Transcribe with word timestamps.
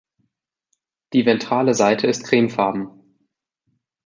Die 1.13 1.27
ventrale 1.27 1.75
Seite 1.75 2.07
ist 2.07 2.23
cremefarben. 2.23 2.89